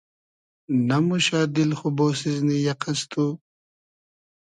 [0.87, 3.25] نئموشۂ دیل خو بۉسیزنی یئقئس تو؟